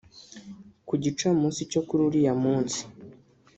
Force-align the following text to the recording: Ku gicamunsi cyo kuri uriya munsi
Ku 0.87 0.93
gicamunsi 1.03 1.61
cyo 1.71 1.81
kuri 1.87 2.01
uriya 2.07 2.33
munsi 2.43 2.79